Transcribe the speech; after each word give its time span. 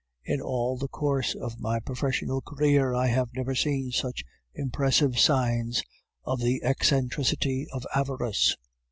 In 0.25 0.41
all 0.41 0.79
the 0.79 0.87
course 0.87 1.35
of 1.35 1.59
my 1.59 1.79
professional 1.79 2.41
career 2.41 2.91
I 2.95 3.05
have 3.05 3.29
never 3.35 3.53
seen 3.53 3.91
such 3.91 4.23
impressive 4.55 5.19
signs 5.19 5.83
of 6.25 6.41
the 6.41 6.59
eccentricity 6.63 7.67
of 7.71 7.85
avarice. 7.93 8.57